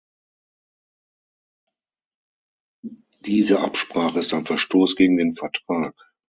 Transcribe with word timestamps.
Diese 3.19 3.59
Absprache 3.59 4.17
ist 4.17 4.33
ein 4.33 4.47
Verstoß 4.47 4.95
gegen 4.95 5.17
den 5.17 5.33
Vertrag. 5.35 5.93